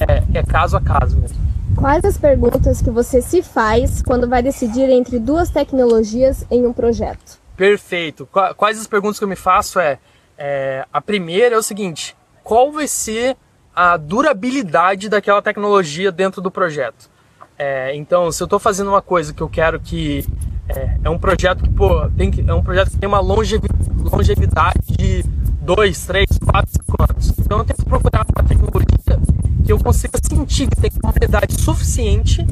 [0.00, 1.43] é, é caso a caso mesmo.
[1.76, 6.72] Quais as perguntas que você se faz quando vai decidir entre duas tecnologias em um
[6.72, 7.38] projeto?
[7.56, 8.28] Perfeito.
[8.56, 9.98] Quais as perguntas que eu me faço é,
[10.36, 13.36] é a primeira é o seguinte: qual vai ser
[13.74, 17.10] a durabilidade daquela tecnologia dentro do projeto.
[17.58, 20.24] É, então, se eu estou fazendo uma coisa que eu quero que
[20.68, 24.80] é, é um projeto que pô, tem que, é um projeto que tem uma longevidade
[24.96, 25.24] de
[25.64, 27.32] 2, 3, 4, 5 anos.
[27.38, 29.20] Então eu tenho que procurar uma tecnologia
[29.64, 32.46] que eu consiga sentir que tem qualidade suficiente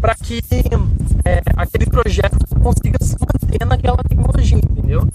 [0.00, 0.40] para que
[1.24, 5.08] é, aquele projeto consiga se manter naquela tecnologia, entendeu?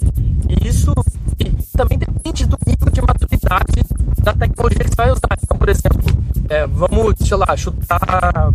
[0.49, 0.93] E isso
[1.39, 3.83] e também depende do nível de maturidade
[4.21, 5.37] da tecnologia que você vai usar.
[5.41, 6.01] Então, por exemplo,
[6.49, 8.53] é, vamos, sei lá, chutar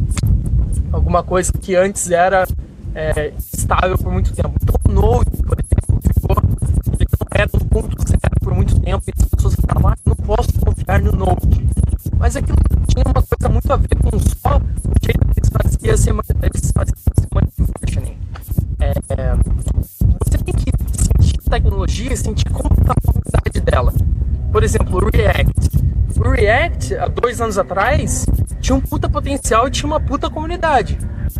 [0.92, 2.46] alguma coisa que antes era
[2.94, 4.54] é, estável por muito tempo.
[4.62, 5.61] Então, o Node, por
[27.32, 28.26] dois anos atrás,
[28.60, 30.98] tinha um puta potencial e tinha uma puta comunidade.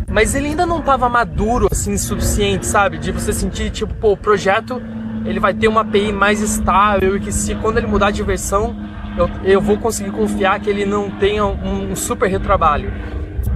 [0.09, 2.97] Mas ele ainda não estava maduro, assim, suficiente, sabe?
[2.97, 4.81] De você sentir, tipo, pô, o projeto
[5.23, 8.75] ele vai ter uma API mais estável e que se quando ele mudar de versão,
[9.17, 12.91] eu, eu vou conseguir confiar que ele não tenha um, um super retrabalho.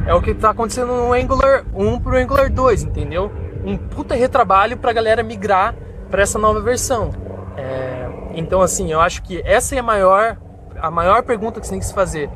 [0.06, 3.32] É o que está acontecendo no Angular 1 pro Angular 2, entendeu?
[3.66, 5.76] Um puta retrabalho para a galera migrar
[6.10, 7.12] para essa nova versão.
[7.58, 10.38] É, então, assim, eu acho que essa é a maior,
[10.80, 12.30] a maior pergunta que você tem que se fazer.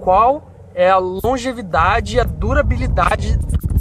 [0.00, 3.38] Qual é a longevidade, a durabilidade,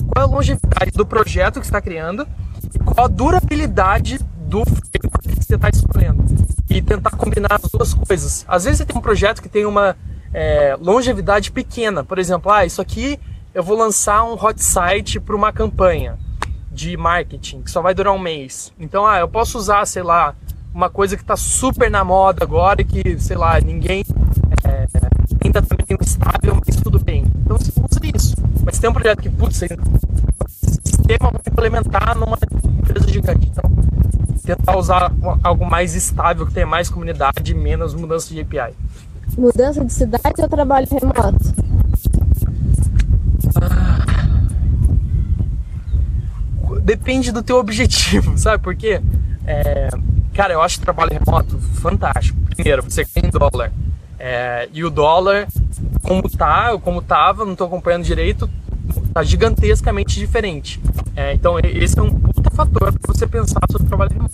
[0.08, 2.28] qual é a longevidade do projeto que está criando
[2.73, 6.23] e qual a durabilidade do que você está escolhendo.
[6.69, 8.45] E tentar combinar as duas coisas.
[8.47, 9.95] Às vezes você tem um projeto que tem uma
[10.34, 12.04] é, longevidade pequena.
[12.04, 13.19] Por exemplo, ah, isso aqui
[13.54, 16.17] eu vou lançar um hot site para uma campanha
[16.71, 18.73] de marketing que só vai durar um mês.
[18.80, 20.36] Então, ah, eu posso usar, sei lá,
[20.74, 24.04] uma coisa que está super na moda agora e que, sei lá, ninguém
[24.66, 24.88] é,
[25.44, 27.24] ainda também tem um estável, mas tudo bem.
[27.44, 28.36] Então você usa isso.
[28.66, 29.68] Mas tem um projeto que, putz, você,
[30.84, 32.38] sistema vai implementar numa
[32.80, 33.52] empresa gigante.
[33.52, 33.72] Então,
[34.44, 35.12] tentar usar
[35.44, 38.74] algo mais estável, que tenha mais comunidade e menos mudança de API.
[39.38, 41.54] Mudança de cidade ou trabalho remoto?
[43.62, 44.06] Ah,
[46.82, 49.02] depende do teu objetivo, sabe por quê?
[49.46, 49.90] É,
[50.34, 52.38] cara, eu acho trabalho remoto fantástico.
[52.56, 53.72] Primeiro, você ganha em dólar.
[54.19, 55.48] É, e o dólar,
[56.02, 58.50] como tá, como tava, não estou acompanhando direito,
[59.13, 60.82] tá gigantescamente diferente.
[61.15, 64.34] É, então esse é um puta fator para você pensar sobre trabalho remoto.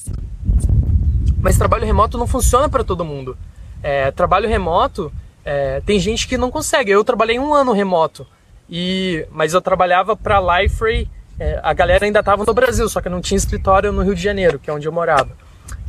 [1.41, 3.37] Mas trabalho remoto não funciona para todo mundo.
[3.81, 5.11] É, trabalho remoto
[5.43, 6.91] é, tem gente que não consegue.
[6.91, 8.25] Eu trabalhei um ano remoto
[8.69, 11.09] e mas eu trabalhava para Liferay.
[11.39, 14.21] É, a galera ainda estava no Brasil, só que não tinha escritório no Rio de
[14.21, 15.29] Janeiro, que é onde eu morava.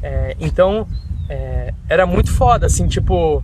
[0.03, 0.87] É, então
[1.29, 3.43] é, era muito foda, assim, tipo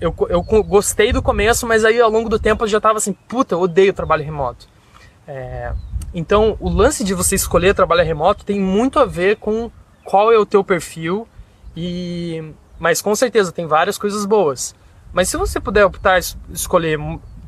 [0.00, 3.12] eu, eu gostei do começo, mas aí ao longo do tempo eu já tava assim,
[3.12, 4.68] puta, eu odeio trabalho remoto.
[5.26, 5.72] É,
[6.14, 9.70] então, o lance de você escolher trabalhar remoto tem muito a ver com
[10.04, 11.26] qual é o teu perfil
[11.76, 14.74] e mas com certeza tem várias coisas boas.
[15.12, 16.18] Mas se você puder optar
[16.50, 16.98] escolher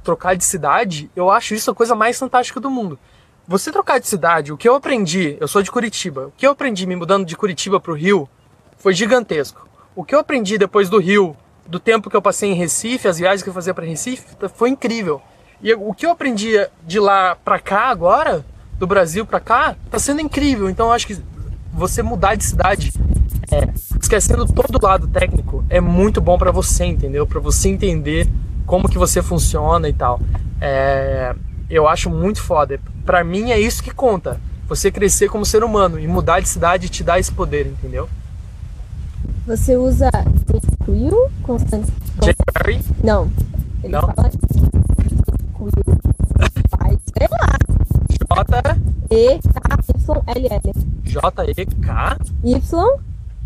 [0.03, 2.99] trocar de cidade, eu acho isso a coisa mais fantástica do mundo.
[3.47, 6.51] Você trocar de cidade, o que eu aprendi, eu sou de Curitiba, o que eu
[6.51, 8.29] aprendi me mudando de Curitiba para o Rio
[8.79, 9.69] foi gigantesco.
[9.95, 11.37] O que eu aprendi depois do Rio,
[11.67, 14.71] do tempo que eu passei em Recife, as viagens que eu fazia para Recife, foi
[14.71, 15.21] incrível.
[15.61, 16.55] E o que eu aprendi
[16.87, 18.45] de lá para cá agora,
[18.79, 20.71] do Brasil para cá, tá sendo incrível.
[20.71, 21.19] Então eu acho que
[21.73, 22.93] você mudar de cidade,
[23.51, 23.69] é,
[24.01, 27.27] esquecendo todo o lado técnico, é muito bom para você, entendeu?
[27.27, 28.29] Para você entender
[28.65, 30.21] como que você funciona e tal.
[30.61, 31.35] É,
[31.69, 32.81] eu acho muito foda.
[33.05, 34.41] Para mim é isso que conta.
[34.69, 38.09] Você crescer como ser humano e mudar de cidade te dá esse poder, entendeu?
[39.49, 40.11] Você usa
[40.85, 41.91] Quill constante?
[42.21, 42.81] jQuery?
[43.03, 43.31] Não.
[43.83, 44.03] Ele Não?
[44.03, 44.31] fala
[45.57, 45.71] Quill.
[47.17, 47.49] Sei lá.
[48.11, 48.77] J
[49.11, 50.73] E K Y L L.
[51.03, 52.19] J E K.
[52.45, 52.99] Y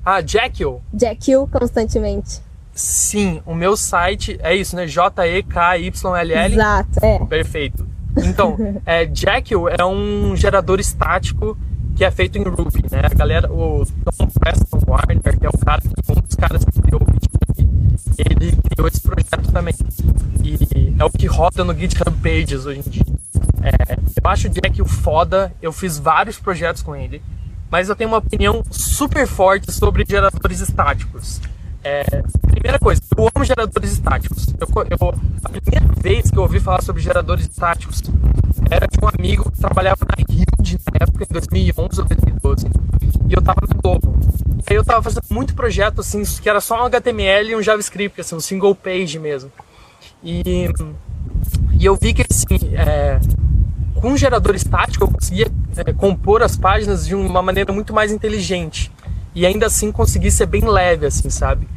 [0.04, 0.80] Ah, Jekyll.
[0.92, 2.40] Jekyll constantemente.
[2.74, 4.88] Sim, o meu site é isso, né?
[4.88, 6.54] J E K Y L L.
[6.54, 7.18] Exato, é.
[7.26, 7.86] Perfeito.
[8.16, 11.56] Então, é, Jekyll é um gerador estático
[12.02, 13.00] que é feito em Ruby, né?
[13.04, 13.86] A galera, o
[14.18, 17.70] Tom Preston Warner, que é o cara, um dos caras que criou o GitHub,
[18.18, 19.72] ele criou esse projeto também.
[20.42, 23.04] E é o que roda no GitHub Pages hoje em dia.
[23.62, 27.22] É, eu acho o Jekyll foda, eu fiz vários projetos com ele,
[27.70, 31.40] mas eu tenho uma opinião super forte sobre geradores estáticos.
[31.84, 32.04] É,
[32.46, 34.46] primeira coisa, eu amo geradores estáticos.
[34.60, 35.14] Eu, eu-
[35.44, 38.00] a primeira vez que eu ouvi falar sobre geradores estáticos
[38.70, 42.66] era de um amigo que trabalhava na Hilde na época, em 2011 ou 2012.
[43.28, 44.14] E eu tava no Globo.
[44.70, 48.20] Aí eu tava fazendo muito projeto assim, que era só um HTML e um JavaScript,
[48.20, 49.50] assim, um single page mesmo.
[50.22, 50.68] E,
[51.78, 53.18] e eu vi que assim, é,
[54.00, 58.12] com um gerador estático eu conseguia é, compor as páginas de uma maneira muito mais
[58.12, 58.90] inteligente
[59.34, 61.68] e ainda assim conseguir ser bem leve, assim, sabe?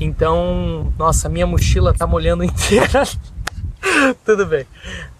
[0.00, 3.04] Então, nossa, minha mochila tá molhando inteira.
[4.24, 4.66] Tudo bem.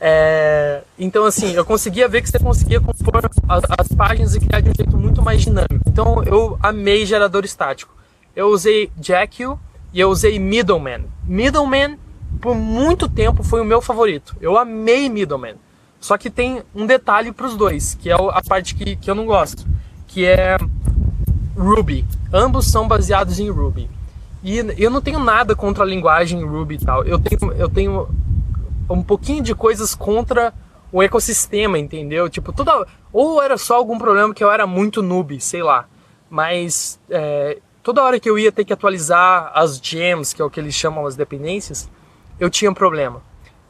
[0.00, 4.60] É, então, assim, eu conseguia ver que você conseguia compor as, as páginas e criar
[4.60, 5.82] de um jeito muito mais dinâmico.
[5.86, 7.94] Então, eu amei gerador estático.
[8.34, 9.58] Eu usei Jekyll
[9.92, 11.04] e eu usei Middleman.
[11.24, 11.98] Middleman,
[12.40, 14.34] por muito tempo, foi o meu favorito.
[14.40, 15.56] Eu amei Middleman.
[16.00, 19.14] Só que tem um detalhe para os dois, que é a parte que, que eu
[19.14, 19.64] não gosto,
[20.06, 20.58] que é
[21.56, 22.04] Ruby.
[22.32, 23.88] Ambos são baseados em Ruby.
[24.42, 27.04] E eu não tenho nada contra a linguagem Ruby e tal.
[27.04, 28.08] Eu tenho, eu tenho
[28.90, 30.52] um pouquinho de coisas contra
[30.92, 32.28] o ecossistema, entendeu?
[32.28, 32.86] Tipo, toda.
[33.12, 35.86] Ou era só algum problema que eu era muito noob, sei lá.
[36.28, 40.50] Mas é, toda hora que eu ia ter que atualizar as gems, que é o
[40.50, 41.88] que eles chamam as dependências,
[42.38, 43.22] eu tinha um problema.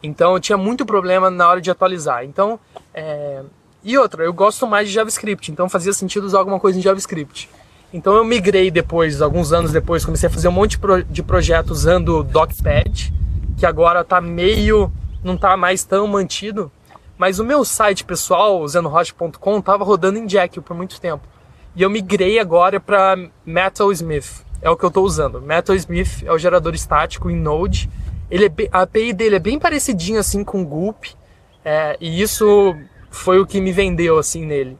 [0.02, 2.24] Então eu tinha muito problema na hora de atualizar.
[2.24, 2.58] Então,
[2.92, 3.42] é...
[3.82, 7.48] e outra, eu gosto mais de JavaScript, então fazia sentido usar alguma coisa em JavaScript.
[7.94, 11.04] Então eu migrei depois, alguns anos depois, comecei a fazer um monte de, pro...
[11.04, 13.10] de projeto usando DocPad,
[13.56, 16.72] que agora tá meio, não tá mais tão mantido.
[17.16, 21.22] Mas o meu site pessoal, zenohot.com, tava rodando em Jekyll por muito tempo.
[21.76, 24.44] E eu migrei agora para Metalsmith.
[24.60, 25.40] É o que eu estou usando.
[25.40, 27.88] Metalsmith é o gerador estático em Node.
[28.28, 31.04] Ele é bem- a API dele é bem parecidinho assim com o Gulp.
[31.64, 32.74] é, e isso
[33.08, 34.76] foi o que me vendeu assim nele.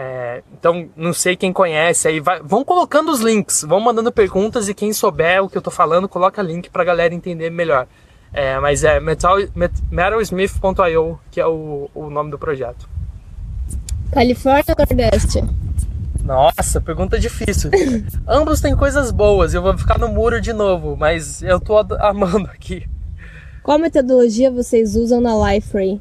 [0.00, 2.20] É, então, não sei quem conhece aí.
[2.20, 5.72] Vai, vão colocando os links, vão mandando perguntas e quem souber o que eu tô
[5.72, 7.88] falando, coloca link pra galera entender melhor.
[8.32, 12.88] É, mas é metal, met, metalsmith.io, que é o, o nome do projeto.
[14.12, 15.42] Califórnia ou Nordeste?
[16.22, 17.68] Nossa, pergunta difícil.
[18.24, 22.46] Ambos têm coisas boas, eu vou ficar no muro de novo, mas eu tô amando
[22.46, 22.88] aqui.
[23.64, 26.00] Qual metodologia vocês usam na Liferay?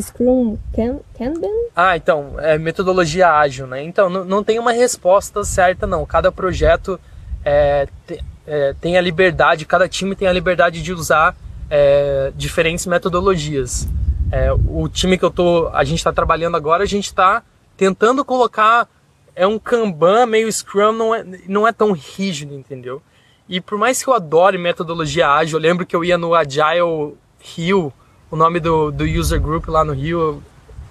[0.00, 1.48] Scrum Kan- Kanban?
[1.74, 3.82] Ah, então, é metodologia ágil, né?
[3.82, 6.04] Então, não, não tem uma resposta certa, não.
[6.06, 6.98] Cada projeto
[7.44, 11.36] é, te- é, tem a liberdade, cada time tem a liberdade de usar
[11.70, 13.86] é, diferentes metodologias.
[14.32, 17.42] É, o time que eu tô, a gente está trabalhando agora, a gente está
[17.76, 18.88] tentando colocar
[19.36, 23.02] é um Kanban meio Scrum, não é, não é tão rígido, entendeu?
[23.48, 27.14] E por mais que eu adore metodologia ágil, eu lembro que eu ia no Agile
[27.40, 27.92] Rio,
[28.34, 30.42] o nome do, do user group lá no Rio, eu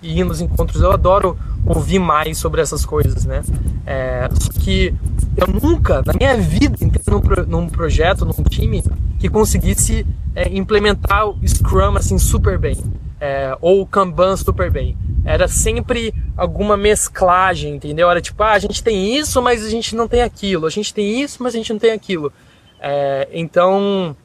[0.02, 3.44] ia nos encontros, eu adoro ouvir mais sobre essas coisas, né?
[3.86, 4.96] É, só que
[5.36, 8.82] eu nunca, na minha vida, entrei num, num projeto, num time,
[9.20, 12.78] que conseguisse é, implementar o Scrum assim super bem,
[13.20, 14.98] é, ou o Kanban super bem.
[15.26, 18.10] Era sempre alguma mesclagem, entendeu?
[18.10, 20.66] Era tipo, ah, a gente tem isso, mas a gente não tem aquilo.
[20.66, 22.32] A gente tem isso, mas a gente não tem aquilo.
[22.80, 24.16] É, então,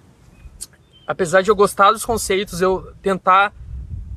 [1.09, 3.51] apesar de eu gostar dos conceitos, eu tentar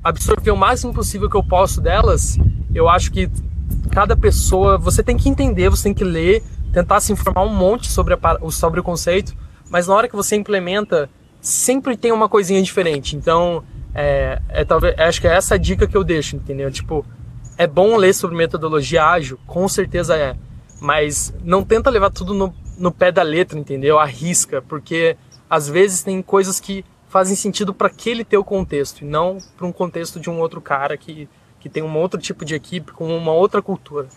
[0.04, 2.38] absorver o máximo possível que eu posso delas,
[2.76, 3.32] eu acho que
[3.92, 7.90] cada pessoa, você tem que entender, você tem que ler, tentar se informar um monte
[7.90, 8.20] sobre, a
[8.52, 9.34] sobre o conceito,
[9.70, 13.16] mas na hora que você implementa, sempre tem uma coisinha diferente.
[13.16, 13.64] Então,
[13.96, 16.70] é, é talvez, acho que é essa dica que eu deixo, entendeu?
[16.70, 17.06] Tipo,
[17.58, 20.36] é bom ler sobre metodologia ágil, com certeza é,
[20.82, 24.00] mas não tenta levar tudo no no pé da letra, entendeu?
[24.00, 25.16] Arrisca, porque
[25.52, 29.72] às vezes tem coisas que fazem sentido para aquele teu contexto e não para um
[29.74, 31.28] contexto de um outro cara que,
[31.60, 34.08] que tem um outro tipo de equipe com uma outra cultura.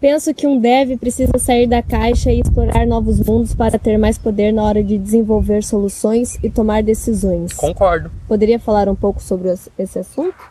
[0.00, 4.16] Penso que um dev precisa sair da caixa e explorar novos mundos para ter mais
[4.16, 7.52] poder na hora de desenvolver soluções e tomar decisões.
[7.52, 8.10] Concordo.
[8.26, 10.42] Poderia falar um pouco sobre esse assunto?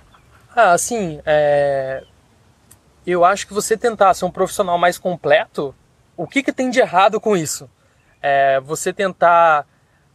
[0.56, 2.04] Ah, assim, é...
[3.08, 5.74] eu acho que você tentar ser um profissional mais completo,
[6.16, 7.68] o que, que tem de errado com isso?
[8.24, 9.68] É você tentar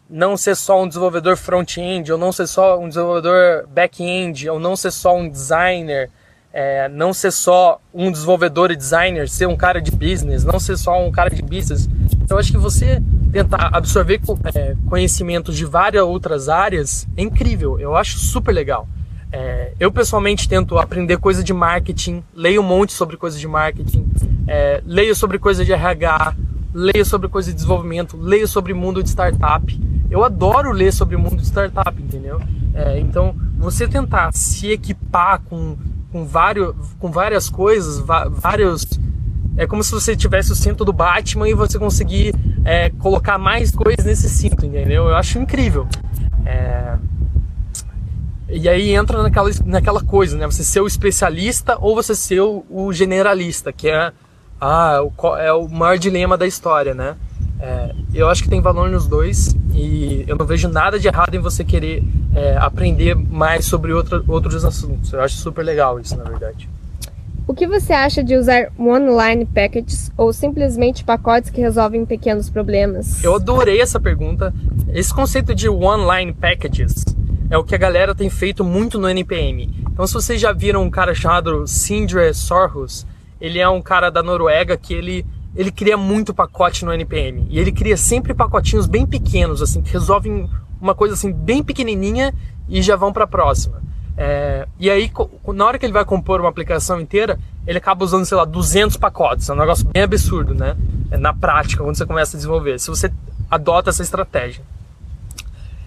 [0.08, 4.74] não ser só um desenvolvedor front-end, ou não ser só um desenvolvedor back-end, ou não
[4.74, 6.10] ser só um designer,
[6.52, 10.78] é, não ser só um desenvolvedor e designer, ser um cara de business, não ser
[10.78, 11.88] só um cara de business.
[12.22, 14.20] Então, eu acho que você tentar absorver
[14.54, 18.88] é, conhecimentos de várias outras áreas é incrível, eu acho super legal.
[19.30, 24.06] É, eu pessoalmente tento aprender coisa de marketing, leio um monte sobre coisa de marketing,
[24.46, 26.34] é, leio sobre coisa de RH,
[26.72, 29.80] leio sobre coisa de desenvolvimento, leio sobre mundo de startup.
[30.10, 32.40] Eu adoro ler sobre mundo de startup, entendeu?
[32.74, 35.76] É, então, você tentar se equipar com,
[36.12, 37.98] com, vários, com várias coisas,
[38.30, 38.86] vários.
[39.56, 42.32] É como se você tivesse o cinto do Batman e você conseguir
[42.64, 45.08] é, colocar mais coisas nesse cinto, entendeu?
[45.08, 45.86] Eu acho incrível.
[46.46, 46.96] É...
[48.50, 50.46] E aí entra naquela, naquela coisa, né?
[50.46, 54.12] Você ser o especialista ou você ser o, o generalista, que é,
[54.60, 55.00] ah,
[55.38, 57.16] é o maior dilema da história, né?
[57.60, 61.34] É, eu acho que tem valor nos dois e eu não vejo nada de errado
[61.34, 65.12] em você querer é, aprender mais sobre outra, outros assuntos.
[65.12, 66.68] Eu acho super legal isso, na verdade.
[67.48, 73.24] O que você acha de usar one-line packages ou simplesmente pacotes que resolvem pequenos problemas?
[73.24, 74.52] Eu adorei essa pergunta.
[74.92, 77.04] Esse conceito de one-line packages
[77.50, 79.74] é o que a galera tem feito muito no NPM.
[79.90, 83.06] Então, se vocês já viram um cara chamado Sindre Sorhus,
[83.40, 87.46] ele é um cara da Noruega que ele ele cria muito pacote no NPM.
[87.50, 90.48] E ele cria sempre pacotinhos bem pequenos, assim, que resolvem
[90.80, 92.32] uma coisa assim bem pequenininha
[92.68, 93.82] e já vão para a próxima.
[94.16, 95.10] É, e aí,
[95.54, 98.96] na hora que ele vai compor uma aplicação inteira, ele acaba usando, sei lá, 200
[98.96, 99.48] pacotes.
[99.48, 100.76] É um negócio bem absurdo, né?
[101.10, 102.78] É na prática, quando você começa a desenvolver.
[102.78, 103.12] Se você
[103.50, 104.62] adota essa estratégia.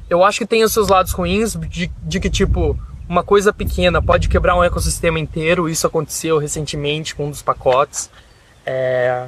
[0.10, 2.78] Eu acho que tem os seus lados ruins, de, de que, tipo,
[3.12, 5.68] uma coisa pequena pode quebrar um ecossistema inteiro.
[5.68, 8.10] Isso aconteceu recentemente com um dos pacotes.
[8.66, 9.26] É,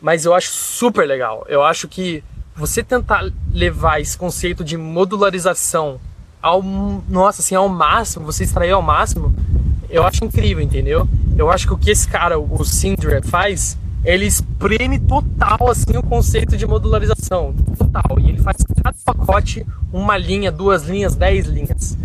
[0.00, 1.44] mas eu acho super legal.
[1.46, 6.00] Eu acho que você tentar levar esse conceito de modularização
[6.40, 9.34] ao nossa assim ao máximo, você extrair ao máximo,
[9.90, 11.06] eu acho incrível, entendeu?
[11.36, 16.02] Eu acho que o que esse cara, o Sindre, faz, ele espreme total assim o
[16.02, 18.18] conceito de modularização, total.
[18.18, 21.98] E ele faz cada pacote uma linha, duas linhas, dez linhas.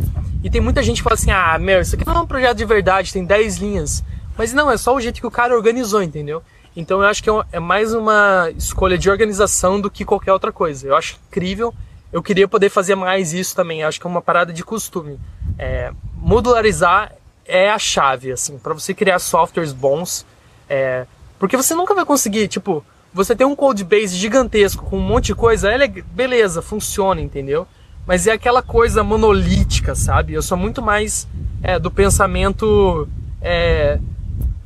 [0.43, 2.57] E tem muita gente que fala assim: "Ah, meu, isso aqui não é um projeto
[2.57, 4.03] de verdade, tem dez linhas".
[4.37, 6.41] Mas não, é só o jeito que o cara organizou, entendeu?
[6.75, 10.51] Então eu acho que é, é mais uma escolha de organização do que qualquer outra
[10.51, 10.87] coisa.
[10.87, 11.73] Eu acho incrível.
[12.11, 13.81] Eu queria poder fazer mais isso também.
[13.81, 15.19] Eu acho que é uma parada de costume.
[15.57, 17.11] É, modularizar
[17.45, 20.25] é a chave, assim, para você criar softwares bons.
[20.69, 21.05] É,
[21.37, 25.27] porque você nunca vai conseguir, tipo, você tem um code base gigantesco com um monte
[25.27, 27.67] de coisa, é, beleza, funciona, entendeu?
[28.11, 30.33] Mas é aquela coisa monolítica, sabe?
[30.33, 31.25] Eu sou muito mais
[31.63, 33.07] é, do pensamento
[33.41, 33.99] é,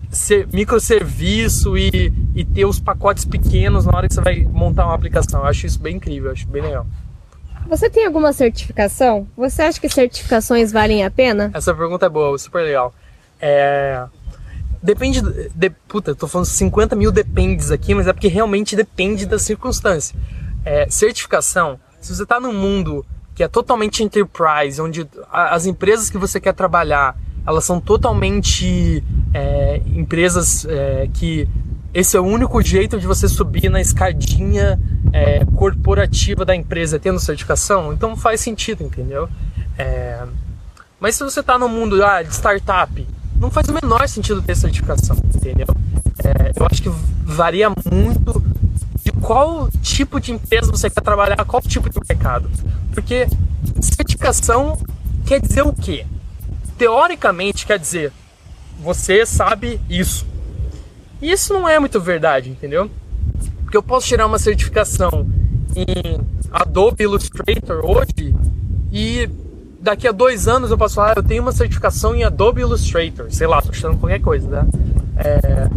[0.09, 4.95] ser, microserviço e, e ter os pacotes pequenos na hora que você vai montar uma
[4.95, 5.41] aplicação.
[5.41, 6.87] Eu acho isso bem incrível, acho bem legal.
[7.67, 9.27] Você tem alguma certificação?
[9.37, 11.51] Você acha que certificações valem a pena?
[11.53, 12.95] Essa pergunta é boa, super legal.
[13.39, 14.03] É...
[14.81, 15.21] Depende.
[15.21, 15.69] De...
[15.87, 20.17] Puta, eu tô falando 50 mil dependes aqui, mas é porque realmente depende da circunstância.
[20.65, 26.17] É, certificação, se você está num mundo que é totalmente enterprise, onde as empresas que
[26.17, 31.47] você quer trabalhar elas são totalmente é, empresas é, que
[31.93, 34.79] esse é o único jeito de você subir na escadinha
[35.13, 39.29] é, corporativa da empresa tendo certificação, então faz sentido, entendeu?
[39.77, 40.23] É,
[40.99, 43.07] mas se você está no mundo ah, de startup,
[43.39, 45.67] não faz o menor sentido ter certificação, entendeu?
[46.23, 46.89] É, eu acho que
[47.23, 48.43] varia muito
[49.03, 52.49] de qual tipo de empresa você quer trabalhar, qual tipo de mercado.
[52.95, 53.27] Porque
[53.81, 54.79] certificação
[55.27, 56.05] quer dizer o quê?
[56.77, 58.11] teoricamente quer dizer,
[58.79, 60.25] você sabe isso.
[61.21, 62.89] E isso não é muito verdade, entendeu?
[63.63, 65.27] Porque eu posso tirar uma certificação
[65.75, 66.21] em
[66.51, 68.35] Adobe Illustrator hoje
[68.91, 69.29] e
[69.81, 73.27] daqui a dois anos eu posso falar, ah, eu tenho uma certificação em Adobe Illustrator,
[73.29, 74.67] sei lá, tô achando qualquer coisa, né?
[75.17, 75.69] É,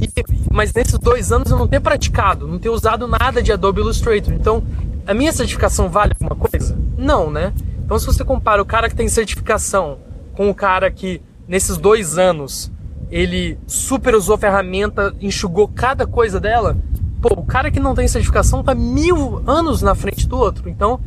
[0.00, 0.08] e,
[0.50, 4.32] mas nesses dois anos eu não ter praticado, não ter usado nada de Adobe Illustrator.
[4.32, 4.62] Então,
[5.06, 6.76] a minha certificação vale alguma coisa?
[6.96, 7.52] Não, né?
[7.84, 9.98] Então, se você compara o cara que tem certificação
[10.34, 12.72] com o cara que nesses dois anos
[13.10, 16.76] ele super usou ferramenta, enxugou cada coisa dela,
[17.20, 20.68] pô, cara que não tem certificação está mil anos na frente do outro.
[20.68, 21.00] Então,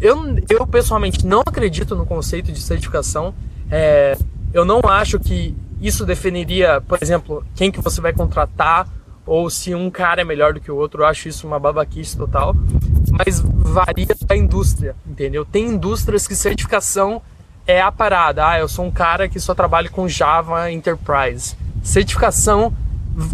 [0.00, 3.34] eu, eu pessoalmente não acredito no conceito de certificação.
[3.70, 4.18] É,
[4.52, 8.88] eu não acho que isso definiria, por exemplo, quem que você vai contratar
[9.26, 11.02] ou se um cara é melhor do que o outro.
[11.02, 12.54] Eu acho isso uma babaquice total.
[13.10, 15.44] Mas varia da indústria, entendeu?
[15.44, 17.22] Tem indústrias que certificação
[17.66, 18.46] é a parada.
[18.46, 21.56] Ah, eu sou um cara que só trabalha com Java Enterprise.
[21.82, 22.72] Certificação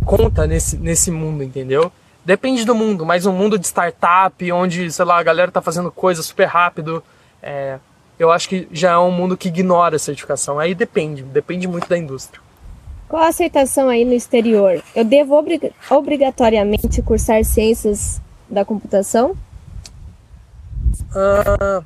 [0.05, 1.91] conta nesse, nesse mundo, entendeu?
[2.25, 5.91] Depende do mundo, mas um mundo de startup, onde, sei lá, a galera tá fazendo
[5.91, 7.03] coisa super rápido,
[7.43, 7.79] é,
[8.19, 10.59] eu acho que já é um mundo que ignora a certificação.
[10.59, 12.41] Aí depende, depende muito da indústria.
[13.11, 14.81] Qual a aceitação aí no exterior?
[14.95, 19.37] Eu devo obrig obrigatoriamente cursar ciências da computação?
[21.11, 21.85] Uh,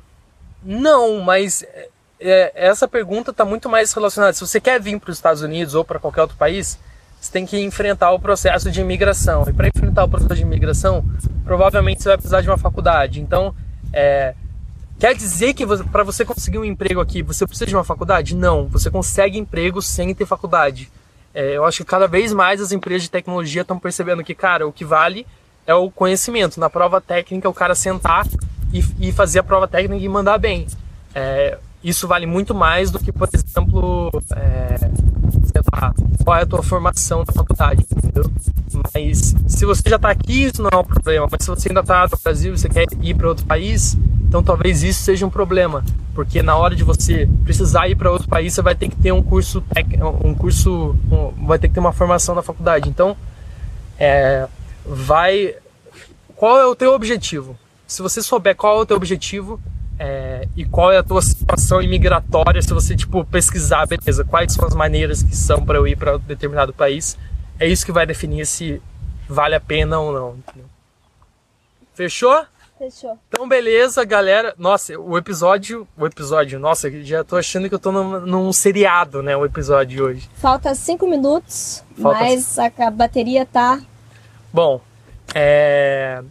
[0.63, 4.33] não, mas é, é essa pergunta está muito mais relacionada.
[4.33, 6.77] Se você quer vir para os Estados Unidos ou para qualquer outro país,
[7.19, 9.45] você tem que enfrentar o processo de imigração.
[9.49, 11.03] E para enfrentar o processo de imigração,
[11.43, 13.19] provavelmente você vai precisar de uma faculdade.
[13.19, 13.51] Então,
[13.91, 14.35] é,
[14.99, 18.35] quer dizer que para você conseguir um emprego aqui, você precisa de uma faculdade?
[18.35, 20.87] Não, você consegue emprego sem ter faculdade.
[21.35, 24.65] É, eu acho que cada vez mais as empresas de tecnologia estão percebendo que, cara,
[24.65, 25.27] o que vale
[25.67, 26.61] é o conhecimento.
[26.61, 28.25] Na prova técnica, o cara sentar
[28.71, 30.65] e, e fazer a prova técnica e mandar bem.
[31.13, 34.77] É, isso vale muito mais do que, por exemplo, é,
[35.51, 38.31] sei lá, qual é a tua formação na faculdade, entendeu?
[38.93, 41.27] Mas se você já está aqui, isso não é um problema.
[41.29, 44.41] Mas se você ainda está no Brasil e você quer ir para outro país, então
[44.41, 45.83] talvez isso seja um problema,
[46.15, 49.11] porque na hora de você precisar ir para outro país, você vai ter que ter
[49.11, 49.61] um curso,
[50.23, 50.95] um curso,
[51.45, 52.89] vai ter que ter uma formação na faculdade.
[52.89, 53.17] Então,
[53.99, 54.47] é,
[54.85, 55.55] vai,
[56.35, 57.59] qual é o teu objetivo?
[57.85, 59.59] Se você souber qual é o teu objetivo,
[59.99, 64.67] é, e qual é a tua situação imigratória se você tipo pesquisar beleza quais são
[64.67, 67.17] as maneiras que são para eu ir para determinado país
[67.57, 68.81] é isso que vai definir se
[69.29, 70.35] vale a pena ou não
[71.93, 72.45] fechou
[72.89, 77.79] fechou então beleza galera nossa o episódio o episódio nossa já tô achando que eu
[77.79, 82.19] tô num, num seriado né o episódio de hoje falta cinco minutos Falta...
[82.19, 83.81] mas a bateria tá
[84.53, 84.79] bom
[85.33, 86.21] é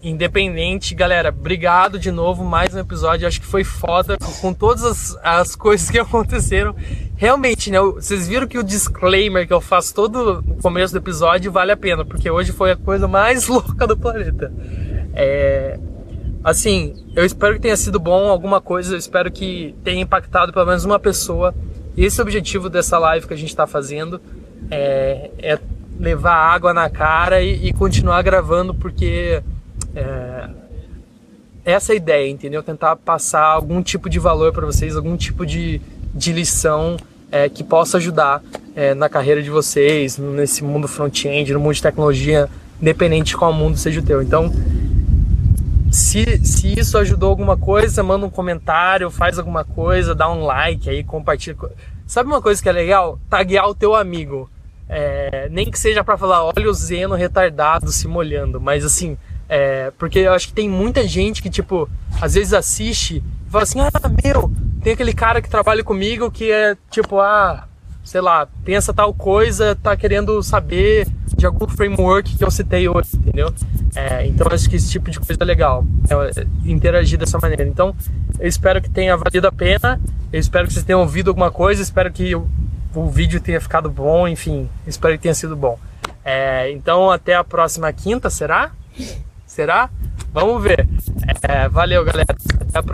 [0.00, 5.18] Independente, galera, obrigado de novo, mais um episódio, acho que foi foda, com todas as,
[5.24, 6.72] as coisas que aconteceram.
[7.16, 11.50] Realmente, né, vocês viram que o disclaimer que eu faço todo no começo do episódio
[11.50, 14.52] vale a pena, porque hoje foi a coisa mais louca do planeta.
[15.14, 15.80] É,
[16.48, 20.66] assim, eu espero que tenha sido bom alguma coisa, eu espero que tenha impactado pelo
[20.66, 21.54] menos uma pessoa.
[21.96, 24.20] Esse é o objetivo dessa live que a gente está fazendo,
[24.70, 25.58] é, é,
[25.98, 29.42] levar água na cara e, e continuar gravando, porque
[29.94, 30.48] é,
[31.64, 32.62] essa é a ideia, entendeu?
[32.62, 35.80] Tentar passar algum tipo de valor para vocês, algum tipo de,
[36.14, 36.96] de lição
[37.30, 38.42] é, que possa ajudar
[38.74, 42.48] é, na carreira de vocês, nesse mundo front-end, no mundo de tecnologia,
[42.80, 44.22] independente de qual mundo seja o teu.
[44.22, 44.50] Então,
[45.90, 50.88] se, se isso ajudou alguma coisa, manda um comentário, faz alguma coisa, dá um like
[50.88, 51.56] aí, compartilha.
[52.06, 53.18] Sabe uma coisa que é legal?
[53.28, 54.50] Taguear o teu amigo.
[54.88, 59.18] É, nem que seja para falar, olha o Zeno retardado se molhando, mas assim,
[59.48, 61.88] é, porque eu acho que tem muita gente que, tipo,
[62.20, 63.90] às vezes assiste e fala assim: ah,
[64.22, 64.50] meu,
[64.82, 67.66] tem aquele cara que trabalha comigo que é tipo, ah,
[68.04, 71.06] sei lá, pensa tal coisa, tá querendo saber
[71.38, 73.54] de algum framework que eu citei hoje, entendeu?
[73.94, 77.62] É, então acho que esse tipo de coisa é legal, é, interagir dessa maneira.
[77.62, 77.94] Então
[78.40, 80.00] eu espero que tenha valido a pena,
[80.32, 82.46] eu espero que vocês tenham ouvido alguma coisa, espero que o,
[82.92, 85.78] o vídeo tenha ficado bom, enfim, espero que tenha sido bom.
[86.24, 88.72] É, então até a próxima quinta, será?
[89.46, 89.88] Será?
[90.32, 90.86] Vamos ver.
[91.42, 92.36] É, valeu, galera.
[92.68, 92.86] Até a próxima.